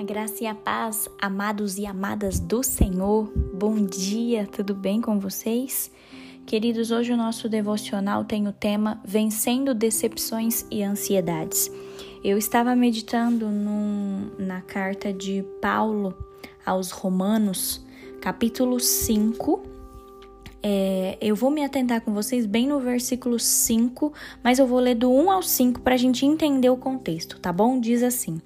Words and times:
A 0.00 0.02
graça 0.02 0.42
e 0.42 0.46
a 0.46 0.54
paz, 0.54 1.10
amados 1.20 1.76
e 1.76 1.84
amadas 1.84 2.40
do 2.40 2.62
Senhor, 2.62 3.30
bom 3.52 3.84
dia, 3.84 4.46
tudo 4.46 4.74
bem 4.74 4.98
com 4.98 5.20
vocês? 5.20 5.92
Queridos, 6.46 6.90
hoje 6.90 7.12
o 7.12 7.18
nosso 7.18 7.50
devocional 7.50 8.24
tem 8.24 8.48
o 8.48 8.52
tema 8.52 8.98
Vencendo 9.04 9.74
Decepções 9.74 10.64
e 10.70 10.82
Ansiedades. 10.82 11.70
Eu 12.24 12.38
estava 12.38 12.74
meditando 12.74 13.50
num, 13.50 14.30
na 14.38 14.62
carta 14.62 15.12
de 15.12 15.44
Paulo 15.60 16.16
aos 16.64 16.90
Romanos, 16.90 17.84
capítulo 18.22 18.80
5. 18.80 19.69
É, 20.62 21.16
eu 21.20 21.34
vou 21.34 21.50
me 21.50 21.64
atentar 21.64 22.00
com 22.02 22.12
vocês 22.12 22.44
bem 22.44 22.66
no 22.66 22.80
versículo 22.80 23.38
5, 23.38 24.12
mas 24.42 24.58
eu 24.58 24.66
vou 24.66 24.78
ler 24.78 24.94
do 24.94 25.10
1 25.10 25.30
ao 25.30 25.42
5 25.42 25.80
para 25.80 25.94
a 25.94 25.98
gente 25.98 26.26
entender 26.26 26.68
o 26.68 26.76
contexto, 26.76 27.38
tá 27.38 27.52
bom? 27.52 27.80
Diz 27.80 28.02
assim. 28.02 28.40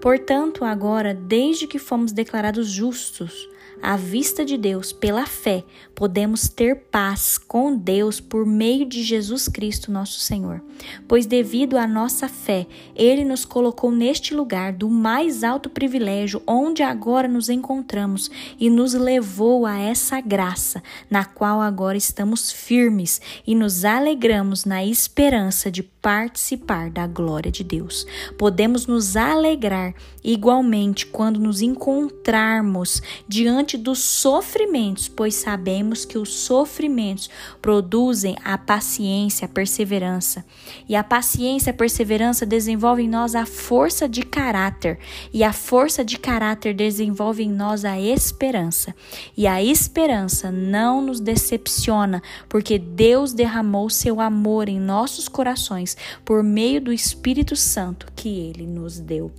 Portanto, 0.00 0.64
agora, 0.64 1.12
desde 1.12 1.66
que 1.66 1.78
fomos 1.78 2.12
declarados 2.12 2.68
justos 2.68 3.48
à 3.82 3.96
vista 3.96 4.44
de 4.44 4.56
Deus 4.56 4.92
pela 4.92 5.26
fé, 5.26 5.64
podemos 5.94 6.48
ter 6.48 6.76
paz 6.90 7.38
com 7.38 7.76
Deus 7.76 8.20
por 8.20 8.46
meio 8.46 8.86
de 8.86 9.02
Jesus 9.02 9.48
Cristo, 9.48 9.90
nosso 9.90 10.20
Senhor. 10.20 10.62
Pois, 11.06 11.26
devido 11.26 11.76
à 11.76 11.86
nossa 11.86 12.28
fé, 12.28 12.66
Ele 12.94 13.24
nos 13.24 13.44
colocou 13.44 13.90
neste 13.90 14.34
lugar 14.34 14.72
do 14.72 14.88
mais 14.88 15.42
alto 15.42 15.68
privilégio 15.68 16.42
onde 16.46 16.82
agora 16.82 17.28
nos 17.28 17.48
encontramos 17.48 18.30
e 18.58 18.70
nos 18.70 18.94
levou 18.94 19.66
a 19.66 19.78
essa 19.78 20.20
graça, 20.20 20.82
na 21.10 21.24
qual 21.24 21.60
agora 21.60 21.96
estamos 21.96 22.52
firmes 22.52 23.20
e 23.46 23.54
nos 23.54 23.84
alegramos 23.84 24.64
na 24.64 24.84
esperança 24.84 25.70
de 25.70 25.82
participar 26.08 26.88
da 26.88 27.06
glória 27.06 27.52
de 27.52 27.62
Deus. 27.62 28.06
Podemos 28.38 28.86
nos 28.86 29.14
alegrar 29.14 29.92
igualmente 30.24 31.04
quando 31.04 31.38
nos 31.38 31.60
encontrarmos 31.60 33.02
diante 33.28 33.76
dos 33.76 33.98
sofrimentos, 33.98 35.06
pois 35.06 35.34
sabemos 35.34 36.06
que 36.06 36.16
os 36.16 36.32
sofrimentos 36.32 37.28
produzem 37.60 38.36
a 38.42 38.56
paciência, 38.56 39.44
a 39.44 39.48
perseverança. 39.48 40.46
E 40.88 40.96
a 40.96 41.04
paciência, 41.04 41.72
a 41.72 41.76
perseverança 41.76 42.46
desenvolve 42.46 43.02
em 43.02 43.08
nós 43.08 43.34
a 43.34 43.44
força 43.44 44.08
de 44.08 44.22
caráter, 44.22 44.98
e 45.30 45.44
a 45.44 45.52
força 45.52 46.02
de 46.02 46.18
caráter 46.18 46.72
desenvolve 46.72 47.42
em 47.42 47.52
nós 47.52 47.84
a 47.84 48.00
esperança. 48.00 48.94
E 49.36 49.46
a 49.46 49.62
esperança 49.62 50.50
não 50.50 51.02
nos 51.02 51.20
decepciona, 51.20 52.22
porque 52.48 52.78
Deus 52.78 53.34
derramou 53.34 53.90
seu 53.90 54.22
amor 54.22 54.70
em 54.70 54.80
nossos 54.80 55.28
corações 55.28 55.97
por 56.24 56.42
meio 56.42 56.80
do 56.80 56.92
Espírito 56.92 57.56
Santo 57.56 58.06
que 58.14 58.28
ele 58.28 58.66
nos 58.66 58.98
deu. 58.98 59.32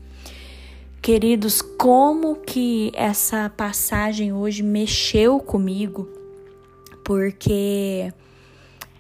Queridos, 1.02 1.62
como 1.62 2.36
que 2.36 2.92
essa 2.94 3.50
passagem 3.50 4.34
hoje 4.34 4.62
mexeu 4.62 5.40
comigo, 5.40 6.10
porque 7.06 8.14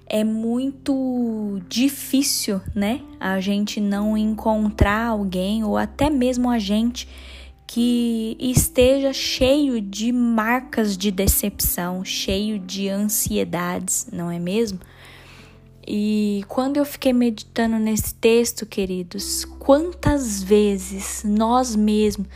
é 0.07 0.23
muito 0.23 1.61
difícil, 1.67 2.61
né? 2.73 3.01
A 3.19 3.39
gente 3.39 3.79
não 3.79 4.17
encontrar 4.17 5.07
alguém 5.07 5.63
ou 5.63 5.77
até 5.77 6.09
mesmo 6.09 6.49
a 6.49 6.57
gente 6.57 7.07
que 7.67 8.35
esteja 8.39 9.13
cheio 9.13 9.79
de 9.79 10.11
marcas 10.11 10.97
de 10.97 11.11
decepção, 11.11 12.03
cheio 12.03 12.57
de 12.57 12.89
ansiedades, 12.89 14.07
não 14.11 14.31
é 14.31 14.39
mesmo? 14.39 14.79
E 15.91 16.45
quando 16.47 16.77
eu 16.77 16.85
fiquei 16.85 17.11
meditando 17.11 17.79
nesse 17.79 18.13
texto, 18.13 18.63
queridos, 18.63 19.43
quantas 19.43 20.43
vezes 20.43 21.23
nós 21.25 21.75
mesmos 21.75 22.27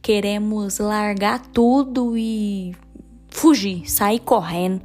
queremos 0.00 0.78
largar 0.78 1.38
tudo 1.48 2.16
e 2.16 2.74
fugir, 3.28 3.86
sair 3.90 4.18
correndo, 4.18 4.80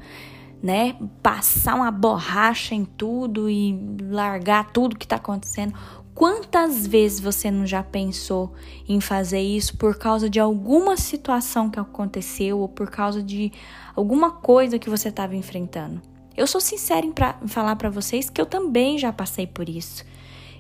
né? 0.62 0.98
Passar 1.24 1.76
uma 1.76 1.90
borracha 1.90 2.76
em 2.76 2.84
tudo 2.84 3.50
e 3.50 3.80
largar 4.02 4.74
tudo 4.74 4.98
que 4.98 5.06
está 5.06 5.16
acontecendo. 5.16 5.74
Quantas 6.14 6.86
vezes 6.86 7.22
você 7.22 7.50
não 7.50 7.66
já 7.66 7.82
pensou 7.82 8.52
em 8.90 9.00
fazer 9.00 9.40
isso 9.40 9.78
por 9.78 9.98
causa 9.98 10.30
de 10.30 10.38
alguma 10.38 10.98
situação 10.98 11.70
que 11.70 11.80
aconteceu 11.80 12.60
ou 12.60 12.68
por 12.68 12.90
causa 12.92 13.24
de 13.24 13.54
alguma 13.96 14.32
coisa 14.32 14.78
que 14.78 14.90
você 14.90 15.08
estava 15.08 15.34
enfrentando? 15.34 16.17
Eu 16.38 16.46
sou 16.46 16.62
sincera 16.62 17.04
em 17.04 17.12
pra, 17.12 17.40
falar 17.48 17.76
para 17.76 17.90
vocês 17.90 18.30
que 18.30 18.40
eu 18.40 18.46
também 18.46 19.00
já 19.00 19.12
passei 19.12 19.48
por 19.48 19.68
isso. 19.68 20.06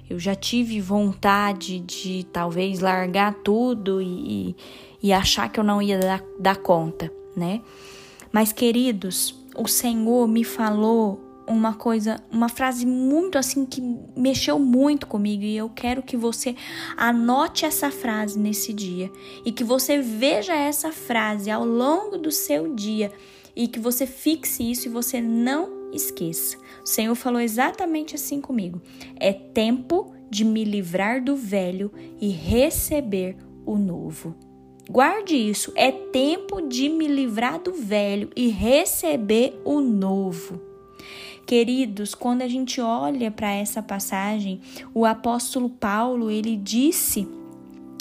Eu 0.09 0.17
já 0.17 0.33
tive 0.33 0.81
vontade 0.81 1.79
de 1.79 2.25
talvez 2.33 2.79
largar 2.79 3.35
tudo 3.43 4.01
e, 4.01 4.55
e 5.03 5.13
achar 5.13 5.49
que 5.49 5.59
eu 5.59 5.63
não 5.63 5.79
ia 5.79 5.99
dar, 5.99 6.23
dar 6.39 6.57
conta, 6.57 7.11
né? 7.35 7.61
Mas, 8.31 8.51
queridos, 8.51 9.35
o 9.55 9.67
Senhor 9.67 10.27
me 10.27 10.43
falou 10.43 11.23
uma 11.45 11.73
coisa, 11.73 12.21
uma 12.31 12.49
frase 12.49 12.85
muito 12.85 13.38
assim 13.38 13.65
que 13.65 13.81
mexeu 14.15 14.59
muito 14.59 15.07
comigo 15.07 15.44
e 15.44 15.55
eu 15.55 15.69
quero 15.69 16.01
que 16.01 16.17
você 16.17 16.55
anote 16.97 17.65
essa 17.65 17.89
frase 17.89 18.38
nesse 18.38 18.73
dia 18.73 19.09
e 19.45 19.51
que 19.51 19.63
você 19.63 20.01
veja 20.01 20.53
essa 20.53 20.91
frase 20.91 21.49
ao 21.49 21.63
longo 21.63 22.17
do 22.17 22.31
seu 22.31 22.73
dia 22.75 23.11
e 23.57 23.68
que 23.68 23.79
você 23.79 24.06
fixe 24.06 24.69
isso 24.69 24.88
e 24.88 24.91
você 24.91 25.19
não 25.19 25.90
esqueça. 25.91 26.57
O 26.84 26.88
Senhor 26.88 27.16
falou 27.16 27.41
exatamente 27.41 28.13
assim 28.13 28.40
comigo: 28.40 28.79
é 29.19 29.34
tempo 29.34 30.13
de 30.29 30.45
me 30.45 30.63
livrar 30.63 31.23
do 31.23 31.35
velho 31.35 31.91
e 32.22 32.29
receber 32.29 33.35
o 33.66 33.75
novo. 33.78 34.35
Guarde 34.90 35.35
isso, 35.35 35.73
é 35.75 35.91
tempo 35.91 36.62
de 36.62 36.88
me 36.88 37.07
livrar 37.07 37.59
do 37.59 37.73
velho 37.73 38.29
e 38.35 38.47
receber 38.47 39.59
o 39.66 39.81
novo. 39.81 40.62
Queridos, 41.45 42.13
quando 42.13 42.41
a 42.41 42.47
gente 42.47 42.79
olha 42.79 43.31
para 43.31 43.51
essa 43.51 43.81
passagem, 43.81 44.62
o 44.94 45.06
apóstolo 45.06 45.69
Paulo, 45.69 46.29
ele 46.29 46.56
disse 46.56 47.28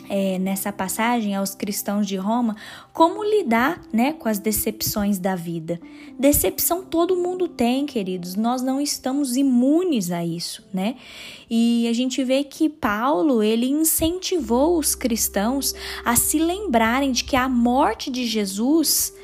é, 0.08 0.38
nessa 0.38 0.72
passagem 0.72 1.34
aos 1.34 1.54
cristãos 1.54 2.06
de 2.06 2.16
Roma 2.16 2.56
como 2.92 3.22
lidar 3.22 3.80
né, 3.92 4.12
com 4.12 4.28
as 4.28 4.38
decepções 4.38 5.18
da 5.18 5.34
vida. 5.34 5.80
Decepção 6.18 6.82
todo 6.82 7.16
mundo 7.16 7.48
tem, 7.48 7.86
queridos, 7.86 8.34
nós 8.34 8.62
não 8.62 8.80
estamos 8.80 9.36
imunes 9.36 10.10
a 10.10 10.24
isso, 10.24 10.64
né? 10.72 10.96
E 11.48 11.86
a 11.88 11.92
gente 11.92 12.24
vê 12.24 12.42
que 12.42 12.68
Paulo 12.68 13.42
ele 13.42 13.66
incentivou 13.66 14.78
os 14.78 14.94
cristãos 14.94 15.74
a 16.04 16.16
se 16.16 16.38
lembrarem 16.38 17.12
de 17.12 17.24
que 17.24 17.36
a 17.36 17.48
morte 17.48 18.10
de 18.10 18.26
Jesus 18.26 19.14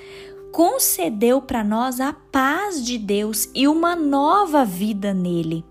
concedeu 0.53 1.41
para 1.41 1.65
nós 1.65 1.99
a 1.99 2.13
paz 2.13 2.85
de 2.85 2.99
Deus 2.99 3.49
e 3.55 3.67
uma 3.67 3.97
nova 3.97 4.65
vida 4.65 5.15
nele. 5.15 5.65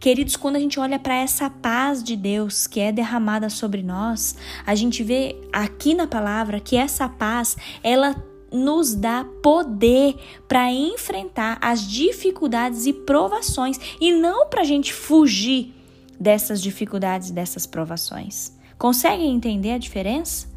Queridos, 0.00 0.34
quando 0.34 0.56
a 0.56 0.58
gente 0.58 0.80
olha 0.80 0.98
para 0.98 1.14
essa 1.14 1.50
paz 1.50 2.02
de 2.02 2.16
Deus 2.16 2.66
que 2.66 2.80
é 2.80 2.90
derramada 2.90 3.50
sobre 3.50 3.82
nós, 3.82 4.34
a 4.64 4.74
gente 4.74 5.02
vê 5.02 5.36
aqui 5.52 5.92
na 5.92 6.06
palavra 6.06 6.58
que 6.58 6.74
essa 6.74 7.06
paz, 7.06 7.54
ela 7.82 8.16
nos 8.50 8.94
dá 8.94 9.26
poder 9.42 10.16
para 10.48 10.72
enfrentar 10.72 11.58
as 11.60 11.86
dificuldades 11.86 12.86
e 12.86 12.94
provações 12.94 13.78
e 14.00 14.10
não 14.10 14.46
para 14.46 14.62
a 14.62 14.64
gente 14.64 14.90
fugir 14.90 15.74
dessas 16.18 16.62
dificuldades, 16.62 17.30
dessas 17.30 17.66
provações. 17.66 18.56
Conseguem 18.78 19.30
entender 19.30 19.72
a 19.72 19.78
diferença? 19.78 20.48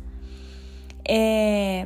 É, 1.06 1.86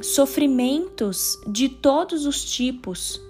sofrimentos 0.00 1.36
de 1.48 1.68
todos 1.68 2.26
os 2.26 2.44
tipos 2.44 3.20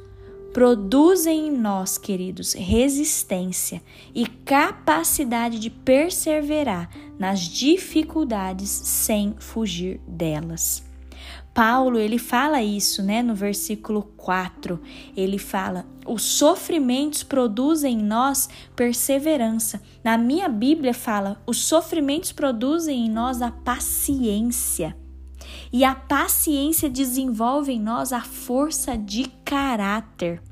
produzem 0.57 1.49
em 1.49 1.51
nós, 1.51 1.99
queridos, 1.99 2.55
resistência 2.55 3.83
e 4.15 4.27
capacidade 4.27 5.59
de 5.59 5.69
perseverar 5.69 6.89
nas 7.19 7.41
dificuldades 7.41 8.71
sem 8.71 9.35
fugir 9.39 10.01
delas. 10.09 10.83
Paulo, 11.53 11.99
ele 11.99 12.17
fala 12.17 12.63
isso, 12.63 13.03
né, 13.03 13.23
no 13.23 13.35
versículo 13.35 14.01
4. 14.17 14.81
Ele 15.15 15.37
fala: 15.37 15.85
"Os 16.07 16.23
sofrimentos 16.23 17.23
produzem 17.23 17.99
em 17.99 18.03
nós 18.03 18.49
perseverança". 18.75 19.83
Na 20.03 20.17
minha 20.17 20.49
Bíblia 20.49 20.95
fala: 20.95 21.39
"Os 21.47 21.59
sofrimentos 21.67 22.33
produzem 22.33 23.05
em 23.05 23.11
nós 23.11 23.43
a 23.43 23.51
paciência". 23.51 24.97
E 25.73 25.85
a 25.85 25.95
paciência 25.95 26.89
desenvolve 26.89 27.73
em 27.73 27.81
nós 27.81 28.13
a 28.13 28.21
força 28.21 28.97
de 28.97 29.25
caráter. 29.45 30.43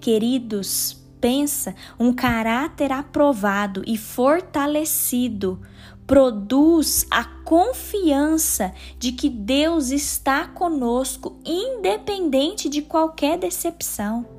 Queridos, 0.00 1.02
pensa, 1.20 1.74
um 1.98 2.12
caráter 2.12 2.92
aprovado 2.92 3.82
e 3.86 3.96
fortalecido 3.96 5.60
produz 6.06 7.06
a 7.10 7.22
confiança 7.22 8.72
de 8.98 9.12
que 9.12 9.28
Deus 9.28 9.90
está 9.90 10.48
conosco, 10.48 11.38
independente 11.44 12.68
de 12.68 12.80
qualquer 12.80 13.38
decepção. 13.38 14.37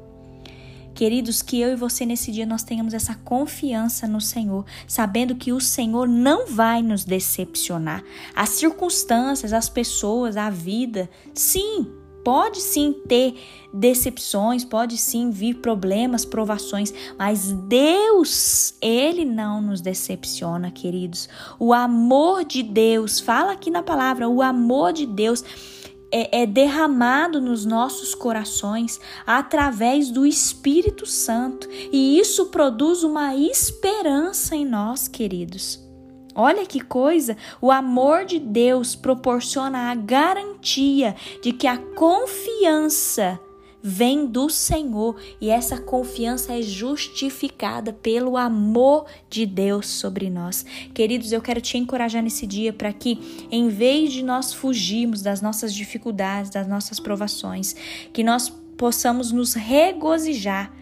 Queridos, 0.99 1.41
que 1.41 1.61
eu 1.61 1.71
e 1.71 1.75
você 1.77 2.05
nesse 2.05 2.29
dia 2.29 2.45
nós 2.45 2.61
tenhamos 2.61 2.93
essa 2.93 3.15
confiança 3.15 4.05
no 4.05 4.19
Senhor, 4.19 4.65
sabendo 4.85 5.33
que 5.33 5.53
o 5.53 5.61
Senhor 5.61 6.05
não 6.05 6.45
vai 6.45 6.81
nos 6.81 7.05
decepcionar. 7.05 8.03
As 8.35 8.49
circunstâncias, 8.49 9.53
as 9.53 9.69
pessoas, 9.69 10.35
a 10.35 10.49
vida, 10.49 11.09
sim, 11.33 11.87
pode 12.21 12.59
sim 12.59 12.91
ter 13.07 13.33
decepções, 13.73 14.65
pode 14.65 14.97
sim 14.97 15.31
vir 15.31 15.61
problemas, 15.61 16.25
provações, 16.25 16.93
mas 17.17 17.53
Deus, 17.53 18.73
Ele 18.81 19.23
não 19.23 19.61
nos 19.61 19.79
decepciona, 19.79 20.69
queridos. 20.69 21.29
O 21.57 21.71
amor 21.71 22.43
de 22.43 22.61
Deus, 22.61 23.21
fala 23.21 23.53
aqui 23.53 23.71
na 23.71 23.81
palavra, 23.81 24.27
o 24.27 24.41
amor 24.41 24.91
de 24.91 25.05
Deus 25.05 25.45
é, 26.11 26.41
é, 26.41 26.45
derramado 26.45 27.39
nos 27.39 27.65
nossos 27.65 28.15
corações 28.15 28.99
através 29.25 30.09
do 30.09 30.25
Espírito 30.25 31.05
Santo 31.05 31.67
e 31.91 32.19
isso 32.19 32.47
produz 32.47 33.03
uma 33.03 33.35
esperança 33.35 34.55
em 34.55 34.65
nós, 34.65 35.07
queridos. 35.07 35.87
Olha 36.35 36.65
que 36.65 36.79
coisa! 36.79 37.35
O 37.61 37.71
amor 37.71 38.23
de 38.23 38.39
Deus 38.39 38.95
proporciona 38.95 39.91
a 39.91 39.95
garantia 39.95 41.15
de 41.41 41.51
que 41.51 41.67
a 41.67 41.77
confiança 41.77 43.39
vem 43.81 44.25
do 44.25 44.49
Senhor 44.49 45.15
e 45.39 45.49
essa 45.49 45.77
confiança 45.77 46.53
é 46.53 46.61
justificada 46.61 47.93
pelo 47.93 48.37
amor 48.37 49.05
de 49.29 49.45
Deus 49.45 49.87
sobre 49.87 50.29
nós. 50.29 50.65
Queridos, 50.93 51.31
eu 51.31 51.41
quero 51.41 51.61
te 51.61 51.77
encorajar 51.77 52.21
nesse 52.21 52.45
dia 52.45 52.73
para 52.73 52.91
que, 52.91 53.47
em 53.51 53.69
vez 53.69 54.11
de 54.11 54.23
nós 54.23 54.53
fugirmos 54.53 55.21
das 55.21 55.41
nossas 55.41 55.73
dificuldades, 55.73 56.51
das 56.51 56.67
nossas 56.67 56.99
provações, 56.99 57.75
que 58.11 58.23
nós 58.23 58.49
possamos 58.77 59.31
nos 59.31 59.53
regozijar 59.53 60.73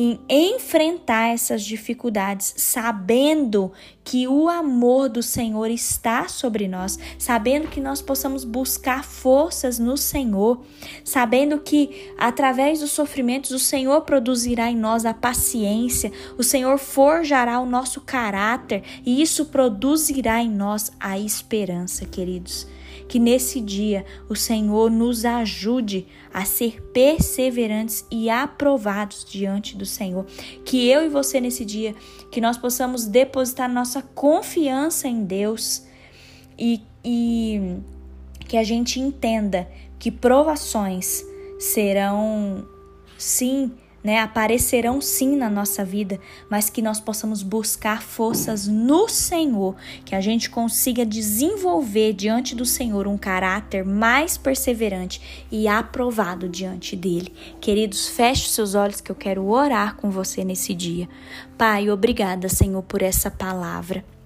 em 0.00 0.20
enfrentar 0.28 1.30
essas 1.30 1.64
dificuldades, 1.64 2.54
sabendo 2.56 3.72
que 4.04 4.28
o 4.28 4.48
amor 4.48 5.08
do 5.08 5.24
Senhor 5.24 5.68
está 5.72 6.28
sobre 6.28 6.68
nós, 6.68 6.96
sabendo 7.18 7.66
que 7.66 7.80
nós 7.80 8.00
possamos 8.00 8.44
buscar 8.44 9.02
forças 9.02 9.76
no 9.76 9.96
Senhor, 9.96 10.64
sabendo 11.04 11.58
que 11.58 12.12
através 12.16 12.78
dos 12.78 12.92
sofrimentos 12.92 13.50
o 13.50 13.58
Senhor 13.58 14.02
produzirá 14.02 14.70
em 14.70 14.76
nós 14.76 15.04
a 15.04 15.12
paciência, 15.12 16.12
o 16.38 16.44
Senhor 16.44 16.78
forjará 16.78 17.58
o 17.58 17.66
nosso 17.66 18.00
caráter 18.00 18.84
e 19.04 19.20
isso 19.20 19.46
produzirá 19.46 20.40
em 20.40 20.48
nós 20.48 20.92
a 21.00 21.18
esperança, 21.18 22.06
queridos. 22.06 22.68
Que 23.08 23.18
nesse 23.18 23.60
dia 23.60 24.04
o 24.28 24.36
Senhor 24.36 24.90
nos 24.90 25.24
ajude 25.24 26.06
a 26.32 26.44
ser 26.44 26.82
perseverantes 26.92 28.04
e 28.10 28.28
aprovados 28.28 29.24
diante 29.24 29.76
do 29.76 29.86
Senhor. 29.86 30.26
Que 30.64 30.88
eu 30.88 31.04
e 31.04 31.08
você 31.08 31.40
nesse 31.40 31.64
dia, 31.64 31.94
que 32.30 32.40
nós 32.40 32.58
possamos 32.58 33.06
depositar 33.06 33.72
nossa 33.72 34.02
confiança 34.02 35.08
em 35.08 35.24
Deus 35.24 35.86
e, 36.58 36.82
e 37.04 37.78
que 38.46 38.56
a 38.56 38.64
gente 38.64 39.00
entenda 39.00 39.68
que 39.98 40.10
provações 40.10 41.24
serão 41.58 42.66
sim 43.16 43.72
né, 44.02 44.20
aparecerão 44.20 45.00
sim 45.00 45.36
na 45.36 45.50
nossa 45.50 45.84
vida, 45.84 46.20
mas 46.48 46.70
que 46.70 46.82
nós 46.82 47.00
possamos 47.00 47.42
buscar 47.42 48.02
forças 48.02 48.66
no 48.66 49.08
Senhor, 49.08 49.74
que 50.04 50.14
a 50.14 50.20
gente 50.20 50.50
consiga 50.50 51.04
desenvolver 51.04 52.12
diante 52.12 52.54
do 52.54 52.64
Senhor 52.64 53.06
um 53.06 53.18
caráter 53.18 53.84
mais 53.84 54.36
perseverante 54.36 55.46
e 55.50 55.66
aprovado 55.66 56.48
diante 56.48 56.96
dele. 56.96 57.32
Queridos, 57.60 58.08
feche 58.08 58.48
seus 58.48 58.74
olhos 58.74 59.00
que 59.00 59.10
eu 59.10 59.16
quero 59.16 59.46
orar 59.48 59.96
com 59.96 60.10
você 60.10 60.44
nesse 60.44 60.74
dia. 60.74 61.08
Pai, 61.56 61.90
obrigada, 61.90 62.48
Senhor, 62.48 62.82
por 62.82 63.02
essa 63.02 63.30
palavra. 63.30 64.17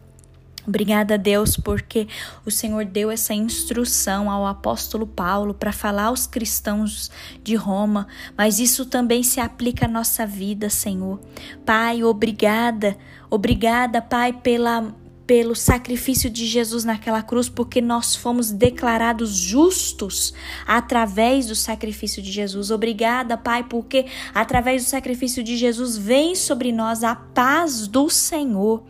Obrigada, 0.66 1.18
Deus, 1.18 1.56
porque 1.56 2.06
o 2.46 2.50
Senhor 2.50 2.84
deu 2.84 3.10
essa 3.10 3.34
instrução 3.34 4.30
ao 4.30 4.46
apóstolo 4.46 5.06
Paulo 5.06 5.52
para 5.52 5.72
falar 5.72 6.04
aos 6.04 6.26
cristãos 6.26 7.10
de 7.42 7.56
Roma, 7.56 8.06
mas 8.36 8.60
isso 8.60 8.86
também 8.86 9.24
se 9.24 9.40
aplica 9.40 9.86
à 9.86 9.88
nossa 9.88 10.24
vida, 10.24 10.70
Senhor. 10.70 11.18
Pai, 11.66 12.04
obrigada, 12.04 12.96
obrigada, 13.28 14.00
Pai, 14.00 14.32
pela 14.32 14.94
pelo 15.26 15.54
sacrifício 15.54 16.28
de 16.28 16.46
Jesus 16.46 16.84
naquela 16.84 17.22
cruz, 17.22 17.48
porque 17.48 17.80
nós 17.80 18.14
fomos 18.14 18.50
declarados 18.50 19.30
justos 19.30 20.34
através 20.66 21.46
do 21.46 21.54
sacrifício 21.54 22.22
de 22.22 22.30
Jesus. 22.30 22.70
Obrigada, 22.70 23.38
Pai, 23.38 23.64
porque 23.64 24.06
através 24.34 24.84
do 24.84 24.88
sacrifício 24.88 25.42
de 25.42 25.56
Jesus 25.56 25.96
vem 25.96 26.34
sobre 26.34 26.72
nós 26.72 27.02
a 27.02 27.14
paz 27.14 27.86
do 27.86 28.10
Senhor. 28.10 28.82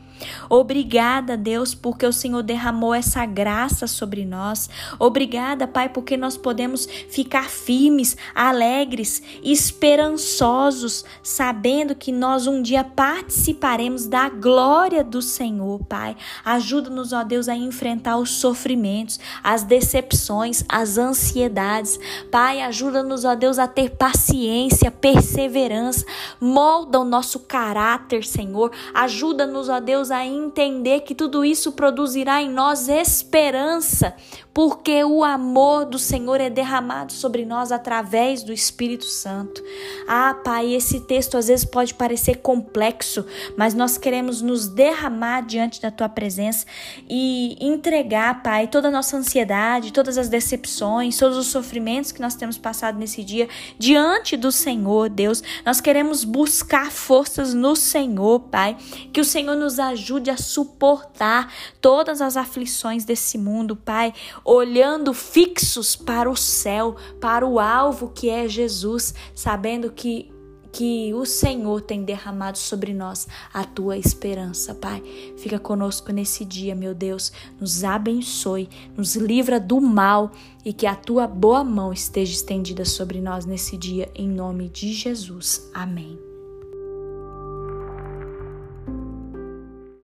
Obrigada, 0.49 1.37
Deus, 1.37 1.75
porque 1.75 2.07
o 2.07 2.13
Senhor 2.13 2.43
derramou 2.43 2.95
essa 2.95 3.25
graça 3.27 3.87
sobre 3.87 4.25
nós. 4.25 4.69
Obrigada, 4.99 5.67
Pai, 5.67 5.89
porque 5.89 6.17
nós 6.17 6.37
podemos 6.37 6.87
ficar 6.87 7.49
firmes, 7.49 8.17
alegres, 8.35 9.23
esperançosos, 9.43 11.05
sabendo 11.23 11.95
que 11.95 12.13
nós 12.13 12.47
um 12.47 12.63
dia 12.63 12.85
participaremos 12.85 14.07
da 14.07 14.29
glória 14.29 15.03
do 15.03 15.21
Senhor, 15.21 15.83
Pai. 15.85 16.17
Ajuda-nos, 16.45 17.13
ó 17.13 17.25
Deus, 17.25 17.49
a 17.49 17.57
enfrentar 17.57 18.17
os 18.17 18.31
sofrimentos, 18.31 19.19
as 19.43 19.63
decepções, 19.63 20.65
as 20.69 20.99
ansiedades. 20.99 21.99
Pai, 22.31 22.61
ajuda-nos, 22.63 23.25
ó 23.25 23.35
Deus, 23.35 23.59
a 23.59 23.67
ter 23.67 23.91
paciência, 23.91 24.91
perseverança. 24.91 26.05
Molda 26.41 27.01
o 27.01 27.05
nosso 27.05 27.41
caráter, 27.41 28.25
Senhor. 28.25 28.71
Ajuda-nos, 28.95 29.69
ó 29.69 29.81
Deus, 29.81 30.11
a 30.13 30.25
entender 30.25 31.01
que 31.01 31.15
tudo 31.15 31.45
isso 31.45 31.73
produzirá 31.73 32.43
em 32.43 32.51
nós 32.51 32.89
esperança, 32.89 34.15
porque 34.55 35.03
o 35.03 35.25
amor 35.25 35.87
do 35.87 35.99
Senhor 35.99 36.41
é 36.41 36.51
derramado 36.51 37.13
sobre 37.13 37.45
nós 37.45 37.73
através 37.73 38.43
do 38.43 38.53
Espírito 38.53 39.07
Santo. 39.07 39.63
Ah, 40.07 40.35
Pai, 40.45 40.75
esse 40.75 41.01
texto 41.01 41.39
às 41.39 41.49
vezes 41.49 41.65
pode 41.65 41.95
parecer 41.95 42.37
complexo, 42.37 43.25
mas 43.57 43.73
nós 43.73 43.97
queremos 43.97 44.43
nos 44.43 44.69
derramar 44.69 45.43
diante 45.43 45.81
da 45.81 45.91
tua 45.91 46.09
presença 46.09 46.67
e 47.09 47.57
entregar, 47.61 48.43
Pai, 48.43 48.67
toda 48.67 48.89
a 48.89 48.91
nossa 48.91 49.17
ansiedade, 49.17 49.93
todas 49.93 50.19
as 50.19 50.29
decepções, 50.29 51.17
todos 51.17 51.39
os 51.39 51.47
sofrimentos 51.47 52.13
que 52.13 52.21
nós 52.21 52.35
temos 52.35 52.59
passado 52.59 52.99
nesse 52.99 53.25
dia 53.25 53.49
diante 53.79 54.37
do 54.37 54.53
Senhor, 54.53 55.09
Deus. 55.09 55.43
Nós 55.65 55.81
queremos 55.81 56.25
buscar 56.25 56.91
forças 56.91 57.55
no 57.55 57.75
Senhor, 57.75 58.41
Pai, 58.41 58.77
que 59.13 59.21
o 59.21 59.25
Senhor 59.25 59.57
nos 59.57 59.79
ajude 59.79 60.31
a 60.31 60.37
suportar 60.37 61.51
todas 61.81 62.21
as 62.21 62.37
aflições 62.37 63.05
desse 63.05 63.39
mundo, 63.39 63.75
Pai 63.75 64.13
olhando 64.45 65.13
fixos 65.15 65.95
para 65.97 66.31
o 66.31 66.37
céu, 66.37 66.97
para 67.21 67.47
o 67.47 67.59
alvo 67.59 68.11
que 68.15 68.29
é 68.29 68.49
Jesus, 68.49 69.15
sabendo 69.35 69.91
que 69.91 70.33
que 70.73 71.13
o 71.13 71.27
Senhor 71.27 71.83
tem 71.83 72.03
derramado 72.03 72.57
sobre 72.57 72.95
nós 72.95 73.29
a 73.53 73.63
tua 73.63 73.99
esperança, 73.99 74.75
Pai. 74.75 75.03
Fica 75.37 75.59
conosco 75.59 76.11
nesse 76.11 76.45
dia, 76.45 76.75
meu 76.75 76.95
Deus. 76.95 77.31
Nos 77.61 77.85
abençoe, 77.85 78.69
nos 78.97 79.15
livra 79.15 79.61
do 79.61 79.81
mal 79.81 80.33
e 80.65 80.73
que 80.73 80.87
a 80.87 80.97
tua 80.97 81.27
boa 81.27 81.63
mão 81.63 81.93
esteja 81.93 82.33
estendida 82.33 82.87
sobre 82.87 83.21
nós 83.21 83.45
nesse 83.45 83.77
dia, 83.77 84.11
em 84.15 84.29
nome 84.29 84.71
de 84.71 84.95
Jesus. 84.95 85.71
Amém. 85.75 86.32